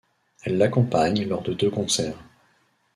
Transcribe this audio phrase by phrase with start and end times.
[0.43, 2.17] Elle l'accompagne lors de deux concerts.